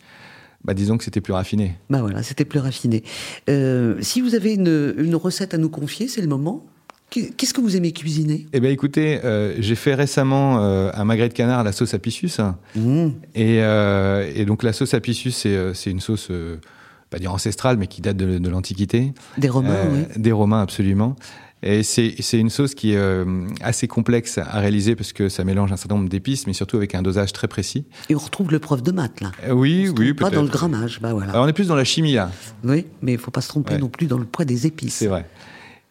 Bah, 0.66 0.74
disons 0.74 0.98
que 0.98 1.04
c'était 1.04 1.20
plus 1.20 1.32
raffiné. 1.32 1.76
Bah 1.90 2.00
voilà, 2.00 2.24
c'était 2.24 2.44
plus 2.44 2.58
raffiné. 2.58 3.04
Euh, 3.48 3.98
si 4.00 4.20
vous 4.20 4.34
avez 4.34 4.54
une, 4.54 5.14
recette 5.14 5.54
à 5.54 5.58
nous 5.58 5.68
confier, 5.68 6.08
c'est 6.08 6.20
le 6.20 6.26
moment. 6.26 6.66
Qu'est-ce 7.10 7.54
que 7.54 7.60
vous 7.60 7.76
aimez 7.76 7.92
cuisiner? 7.92 8.48
Eh 8.52 8.58
bien, 8.58 8.70
écoutez, 8.70 9.20
euh, 9.24 9.54
j'ai 9.60 9.76
fait 9.76 9.94
récemment 9.94 10.58
euh, 10.58 10.90
un 10.92 11.04
magret 11.04 11.28
de 11.28 11.34
canard 11.34 11.60
à 11.60 11.62
la 11.62 11.70
sauce 11.70 11.94
apicius. 11.94 12.40
Mmh. 12.74 13.10
Et, 13.36 13.58
et, 13.58 14.44
donc, 14.44 14.64
la 14.64 14.72
sauce 14.72 14.92
apicius, 14.92 15.46
c'est 15.72 15.90
une 15.90 16.00
sauce, 16.00 16.32
pas 17.10 17.18
dire 17.18 17.32
ancestrale, 17.32 17.76
mais 17.76 17.86
qui 17.86 18.00
date 18.00 18.16
de, 18.16 18.38
de 18.38 18.48
l'Antiquité. 18.48 19.12
Des 19.38 19.48
Romains, 19.48 19.86
oui. 19.90 20.04
Des 20.16 20.32
Romains, 20.32 20.60
absolument. 20.60 21.16
Et 21.62 21.82
c'est 21.82 22.38
une 22.38 22.50
sauce 22.50 22.74
qui 22.74 22.92
est 22.92 22.96
euh, 22.98 23.48
assez 23.62 23.88
complexe 23.88 24.38
à 24.38 24.60
réaliser 24.60 24.94
parce 24.94 25.12
que 25.12 25.28
ça 25.28 25.42
mélange 25.42 25.72
un 25.72 25.76
certain 25.76 25.96
nombre 25.96 26.08
d'épices, 26.08 26.46
mais 26.46 26.52
surtout 26.52 26.76
avec 26.76 26.94
un 26.94 27.02
dosage 27.02 27.32
très 27.32 27.48
précis. 27.48 27.86
Et 28.08 28.14
on 28.14 28.18
retrouve 28.18 28.52
le 28.52 28.58
prof 28.58 28.82
de 28.82 28.92
maths, 28.92 29.20
là. 29.20 29.32
Euh, 29.48 29.52
oui, 29.52 29.88
oui, 29.96 30.12
Pas 30.12 30.30
dans 30.30 30.42
le 30.42 30.48
grammage, 30.48 31.00
bah 31.00 31.12
voilà. 31.12 31.32
Alors 31.32 31.44
on 31.44 31.48
est 31.48 31.54
plus 31.54 31.68
dans 31.68 31.74
la 31.74 31.84
chimie, 31.84 32.12
là. 32.12 32.30
Oui, 32.62 32.86
mais 33.00 33.12
il 33.12 33.16
ne 33.16 33.20
faut 33.20 33.30
pas 33.30 33.40
se 33.40 33.48
tromper 33.48 33.78
non 33.78 33.88
plus 33.88 34.06
dans 34.06 34.18
le 34.18 34.26
poids 34.26 34.44
des 34.44 34.66
épices. 34.66 34.94
C'est 34.94 35.06
vrai. 35.06 35.26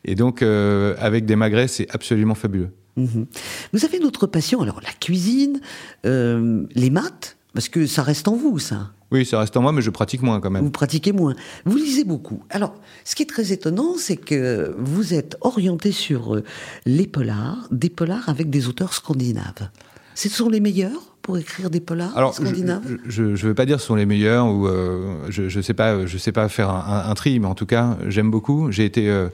Et 0.05 0.13
donc, 0.13 0.43
euh, 0.43 0.95
avec 0.99 1.25
des 1.25 1.35
magrets, 1.35 1.67
c'est 1.67 1.87
absolument 1.89 2.35
fabuleux. 2.35 2.69
Mhm. 2.95 3.25
Vous 3.73 3.83
avez 3.83 3.97
une 3.97 4.05
autre 4.05 4.27
passion, 4.27 4.61
alors 4.61 4.79
la 4.81 4.93
cuisine, 4.93 5.59
les 6.03 6.89
maths, 6.91 7.37
parce 7.53 7.69
que 7.69 7.87
ça 7.87 8.03
reste 8.03 8.27
en 8.27 8.35
vous, 8.35 8.59
ça. 8.59 8.91
Oui, 9.15 9.25
ça 9.25 9.39
reste 9.39 9.55
en 9.55 9.61
moi, 9.61 9.71
mais 9.71 9.81
je 9.81 9.91
pratique 9.91 10.21
moins 10.21 10.41
quand 10.41 10.49
même. 10.49 10.65
Vous 10.65 10.71
pratiquez 10.71 11.13
moins. 11.13 11.35
Vous 11.63 11.77
lisez 11.77 12.03
beaucoup. 12.03 12.43
Alors, 12.49 12.75
ce 13.05 13.15
qui 13.15 13.23
est 13.23 13.27
très 13.27 13.53
étonnant, 13.53 13.93
c'est 13.97 14.17
que 14.17 14.75
vous 14.77 15.13
êtes 15.13 15.37
orienté 15.39 15.93
sur 15.93 16.35
euh, 16.35 16.43
les 16.85 17.07
polars, 17.07 17.69
des 17.71 17.89
polars 17.89 18.27
avec 18.27 18.49
des 18.49 18.67
auteurs 18.67 18.93
scandinaves. 18.93 19.69
Ce 20.15 20.27
sont 20.27 20.49
les 20.49 20.59
meilleurs 20.59 21.15
pour 21.21 21.37
écrire 21.37 21.69
des 21.69 21.79
polars 21.79 22.11
Alors, 22.17 22.33
scandinaves? 22.33 22.97
Je 23.07 23.23
ne 23.23 23.35
veux 23.37 23.53
pas 23.53 23.65
dire 23.65 23.79
ce 23.79 23.87
sont 23.87 23.95
les 23.95 24.05
meilleurs 24.05 24.47
ou 24.47 24.67
euh, 24.67 25.15
je 25.29 25.43
ne 25.43 25.61
sais 25.61 25.73
pas, 25.73 26.05
je 26.05 26.17
sais 26.17 26.33
pas 26.33 26.49
faire 26.49 26.69
un, 26.69 27.13
tri, 27.13 27.39
mais 27.39 27.47
en 27.47 27.55
tout 27.55 27.65
cas, 27.65 27.97
j'aime 28.09 28.29
beaucoup. 28.29 28.69
J'ai 28.69 28.83
été, 28.83 29.09
euh, 29.09 29.29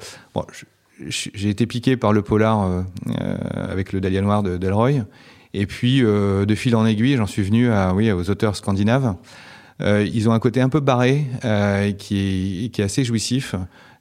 j'ai 0.99 1.49
été 1.49 1.65
piqué 1.65 1.97
par 1.97 2.13
le 2.13 2.21
polar 2.21 2.85
avec 3.55 3.93
le 3.93 3.99
Dahlia 3.99 4.21
Noir 4.21 4.43
de 4.43 4.57
Delroy. 4.57 5.05
Et 5.55 5.65
puis, 5.65 6.01
de 6.01 6.55
fil 6.55 6.75
en 6.75 6.85
aiguille, 6.85 7.17
j'en 7.17 7.27
suis 7.27 7.41
venu 7.41 7.71
à, 7.71 7.95
oui, 7.95 8.11
aux 8.11 8.29
auteurs 8.29 8.55
scandinaves. 8.55 9.15
Euh, 9.81 10.07
ils 10.13 10.29
ont 10.29 10.33
un 10.33 10.39
côté 10.39 10.61
un 10.61 10.69
peu 10.69 10.79
barré 10.79 11.25
euh, 11.43 11.91
qui, 11.91 12.65
est, 12.65 12.69
qui 12.69 12.81
est 12.81 12.85
assez 12.85 13.03
jouissif. 13.03 13.55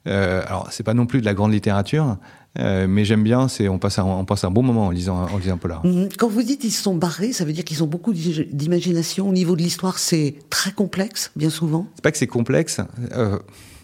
Euh, 0.07 0.41
alors, 0.47 0.67
c'est 0.71 0.83
pas 0.83 0.93
non 0.93 1.05
plus 1.05 1.21
de 1.21 1.25
la 1.25 1.33
grande 1.33 1.51
littérature, 1.51 2.17
euh, 2.59 2.87
mais 2.89 3.05
j'aime 3.05 3.23
bien, 3.23 3.47
c'est 3.47 3.69
on 3.69 3.77
passe 3.77 3.99
un, 3.99 4.03
on 4.03 4.25
passe 4.25 4.43
un 4.43 4.49
bon 4.49 4.63
moment 4.63 4.87
en 4.87 4.89
lisant 4.89 5.27
en 5.31 5.37
lisant 5.37 5.57
polar. 5.57 5.85
Mhm. 5.85 6.09
Quand 6.17 6.27
vous 6.27 6.41
dites 6.41 6.63
ils 6.63 6.71
sont 6.71 6.95
barrés, 6.95 7.33
ça 7.33 7.45
veut 7.45 7.53
dire 7.53 7.63
qu'ils 7.63 7.83
ont 7.83 7.87
beaucoup 7.87 8.13
d'imagination 8.13 9.29
au 9.29 9.31
niveau 9.31 9.55
de 9.55 9.61
l'histoire. 9.61 9.99
C'est 9.99 10.35
très 10.49 10.71
complexe, 10.71 11.31
bien 11.35 11.51
souvent. 11.51 11.87
C'est 11.95 12.03
pas 12.03 12.11
que 12.11 12.17
c'est 12.17 12.27
complexe, 12.27 12.81
euh, 13.15 13.37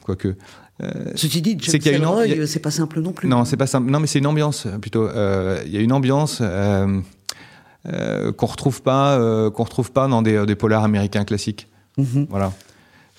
quoique. 0.03 0.35
Euh, 0.81 1.11
Ceci 1.15 1.41
dit, 1.41 1.57
c'est 1.61 1.79
qu'il 1.79 1.91
y 1.91 1.95
a 1.95 1.97
une 1.97 2.47
c'est 2.47 2.59
pas 2.59 2.71
simple 2.71 2.99
non 3.01 3.11
plus. 3.11 3.27
Non, 3.27 3.45
c'est 3.45 3.57
pas 3.57 3.67
simple. 3.67 3.89
Non, 3.91 3.99
mais 3.99 4.07
c'est 4.07 4.19
une 4.19 4.27
ambiance 4.27 4.67
plutôt. 4.81 5.07
Il 5.07 5.71
y 5.71 5.77
a 5.77 5.81
une 5.81 5.93
ambiance. 5.93 6.41
Qu'on 7.85 8.45
retrouve 8.47 8.81
pas, 8.81 9.49
qu'on 9.51 9.63
retrouve 9.63 9.91
pas 9.91 10.07
dans 10.07 10.21
des, 10.21 10.45
des 10.45 10.55
polars 10.55 10.83
américains 10.83 11.25
classiques. 11.25 11.67
Mhm. 11.97 12.27
Voilà. 12.29 12.51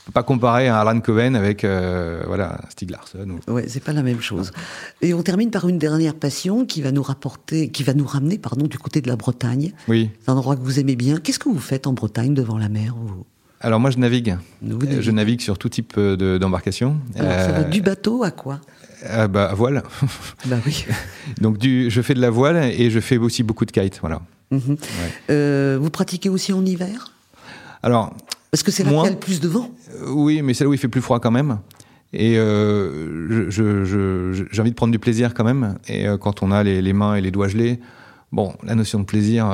Faut 0.08 0.12
pas 0.12 0.22
comparer 0.22 0.68
un 0.68 0.74
Alan 0.74 0.98
Coven 1.00 1.36
avec 1.36 1.64
euh, 1.64 2.22
voilà 2.26 2.62
Stieg 2.70 2.90
Larsson. 2.90 3.40
Ouais, 3.46 3.66
c'est 3.68 3.82
pas 3.84 3.92
la 3.92 4.02
même 4.02 4.22
chose. 4.22 4.52
Et 5.02 5.12
on 5.12 5.22
termine 5.22 5.50
par 5.50 5.68
une 5.68 5.78
dernière 5.78 6.14
passion 6.14 6.64
qui 6.64 6.80
va 6.80 6.92
nous 6.92 7.02
rapporter, 7.02 7.68
qui 7.68 7.82
va 7.82 7.92
nous 7.92 8.06
ramener, 8.06 8.38
pardon, 8.38 8.66
du 8.66 8.78
côté 8.78 9.02
de 9.02 9.08
la 9.08 9.16
Bretagne. 9.16 9.72
Oui. 9.86 10.08
C'est 10.24 10.30
un 10.30 10.34
endroit 10.36 10.56
que 10.56 10.62
vous 10.62 10.80
aimez 10.80 10.96
bien. 10.96 11.18
Qu'est-ce 11.18 11.38
que 11.38 11.50
vous 11.50 11.58
faites 11.58 11.86
en 11.86 11.92
Bretagne 11.92 12.32
devant 12.32 12.56
la 12.56 12.70
mer 12.70 12.94
Alors 13.60 13.80
moi 13.80 13.90
je 13.90 13.98
navigue. 13.98 14.38
Je 14.62 15.10
navigue 15.10 15.42
sur 15.42 15.58
tout 15.58 15.68
type 15.68 15.98
d'embarcation. 16.00 16.96
ça 17.14 17.64
du 17.64 17.82
bateau 17.82 18.22
à 18.22 18.30
quoi? 18.30 18.60
bah, 19.28 19.50
à 19.50 19.54
voile. 19.54 19.82
bah 20.46 20.56
oui. 20.64 20.86
Donc 21.42 21.58
du, 21.58 21.90
je 21.90 22.00
fais 22.00 22.14
de 22.14 22.20
la 22.22 22.30
voile 22.30 22.56
et 22.56 22.90
je 22.90 23.00
fais 23.00 23.18
aussi 23.18 23.42
beaucoup 23.42 23.66
de 23.66 23.72
kite, 23.72 23.98
voilà. 24.00 24.22
Mhm. 24.50 24.78
vous 25.78 25.90
pratiquez 25.90 26.30
aussi 26.30 26.54
en 26.54 26.64
hiver? 26.64 27.12
Alors, 27.82 28.14
parce 28.50 28.62
que 28.62 28.70
c'est 28.70 28.84
là 28.84 28.90
qu'il 28.90 29.02
y 29.02 29.06
a 29.06 29.10
le 29.10 29.16
plus 29.16 29.40
de 29.40 29.48
vent. 29.48 29.70
Euh, 29.94 30.10
oui, 30.10 30.42
mais 30.42 30.54
c'est 30.54 30.64
là 30.64 30.70
où 30.70 30.74
il 30.74 30.78
fait 30.78 30.88
plus 30.88 31.00
froid 31.00 31.20
quand 31.20 31.30
même. 31.30 31.58
Et 32.12 32.38
euh, 32.38 33.50
j'ai 33.50 34.60
envie 34.60 34.70
de 34.70 34.76
prendre 34.76 34.92
du 34.92 34.98
plaisir 34.98 35.34
quand 35.34 35.44
même. 35.44 35.78
Et 35.88 36.06
euh, 36.06 36.16
quand 36.16 36.42
on 36.42 36.50
a 36.50 36.62
les, 36.62 36.92
mains 36.92 37.16
et 37.16 37.20
les 37.20 37.30
doigts 37.30 37.48
gelés, 37.48 37.80
bon, 38.32 38.54
la 38.62 38.74
notion 38.74 38.98
de 38.98 39.04
plaisir, 39.04 39.50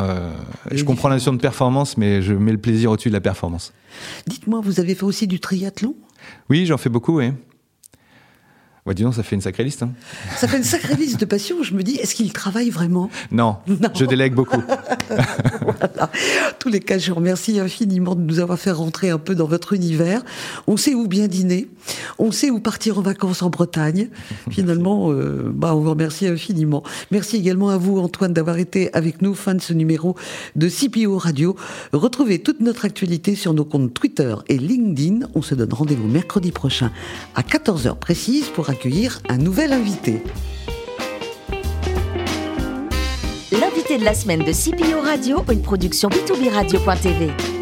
je 0.70 0.84
comprends 0.84 1.08
la 1.08 1.16
notion 1.16 1.32
de 1.32 1.38
performance, 1.38 1.96
mais 1.96 2.22
je 2.22 2.32
mets 2.32 2.52
le 2.52 2.58
plaisir 2.58 2.92
au-dessus 2.92 3.08
de 3.08 3.14
la 3.14 3.20
performance. 3.20 3.72
Dites-moi, 4.26 4.60
vous 4.62 4.78
avez 4.78 4.94
fait 4.94 5.04
aussi 5.04 5.26
du 5.26 5.40
triathlon? 5.40 5.96
Oui, 6.48 6.66
j'en 6.66 6.78
fais 6.78 6.90
beaucoup, 6.90 7.18
oui. 7.18 7.32
Ouais, 8.86 8.92
dis 8.92 9.02
ça 9.12 9.22
fait 9.22 9.34
une 9.34 9.40
sacrée 9.40 9.64
liste. 9.64 9.82
Hein. 9.82 9.92
Ça 10.36 10.46
fait 10.46 10.58
une 10.58 10.64
sacrée 10.64 10.96
liste 10.96 11.18
de 11.18 11.24
passions. 11.24 11.62
Je 11.62 11.72
me 11.72 11.82
dis, 11.82 11.94
est-ce 11.94 12.14
qu'il 12.14 12.30
travaille 12.34 12.68
vraiment? 12.68 13.08
Non, 13.30 13.56
je 13.94 14.04
délègue 14.04 14.34
beaucoup. 14.34 14.62
voilà. 15.84 16.10
tous 16.58 16.68
les 16.68 16.80
cas, 16.80 16.98
je 16.98 17.10
vous 17.10 17.16
remercie 17.16 17.60
infiniment 17.60 18.14
de 18.14 18.22
nous 18.22 18.40
avoir 18.40 18.58
fait 18.58 18.70
rentrer 18.70 19.10
un 19.10 19.18
peu 19.18 19.34
dans 19.34 19.46
votre 19.46 19.72
univers. 19.72 20.22
On 20.66 20.76
sait 20.76 20.94
où 20.94 21.06
bien 21.06 21.26
dîner, 21.26 21.68
on 22.18 22.32
sait 22.32 22.50
où 22.50 22.60
partir 22.60 22.98
en 22.98 23.02
vacances 23.02 23.42
en 23.42 23.50
Bretagne. 23.50 24.08
Finalement, 24.50 25.12
euh, 25.12 25.50
bah, 25.54 25.74
on 25.74 25.80
vous 25.80 25.90
remercie 25.90 26.26
infiniment. 26.26 26.82
Merci 27.10 27.36
également 27.36 27.70
à 27.70 27.76
vous, 27.76 27.98
Antoine, 27.98 28.32
d'avoir 28.32 28.58
été 28.58 28.92
avec 28.94 29.22
nous. 29.22 29.34
Fin 29.34 29.54
de 29.54 29.60
ce 29.60 29.72
numéro 29.72 30.16
de 30.56 30.68
CPO 30.68 31.18
Radio. 31.18 31.56
Retrouvez 31.92 32.38
toute 32.40 32.60
notre 32.60 32.84
actualité 32.84 33.34
sur 33.34 33.52
nos 33.52 33.64
comptes 33.64 33.92
Twitter 33.92 34.34
et 34.48 34.58
LinkedIn. 34.58 35.26
On 35.34 35.42
se 35.42 35.54
donne 35.54 35.72
rendez-vous 35.72 36.08
mercredi 36.08 36.52
prochain 36.52 36.90
à 37.34 37.42
14h 37.42 37.96
précise 37.96 38.46
pour 38.48 38.70
accueillir 38.70 39.20
un 39.28 39.38
nouvel 39.38 39.72
invité. 39.72 40.22
De 43.98 44.04
la 44.04 44.14
semaine 44.14 44.40
de 44.40 44.52
CPO 44.52 45.02
Radio, 45.02 45.44
une 45.52 45.62
production 45.62 46.08
b2b 46.08 46.50
radio.tv. 46.52 47.53